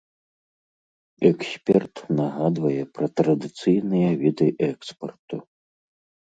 [1.29, 5.35] Эксперт нагадвае пра традыцыйныя віды экспарту.